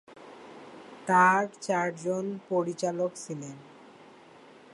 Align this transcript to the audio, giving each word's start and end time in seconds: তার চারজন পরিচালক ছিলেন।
তার 1.07 1.43
চারজন 1.61 2.25
পরিচালক 2.49 3.11
ছিলেন। 3.15 3.55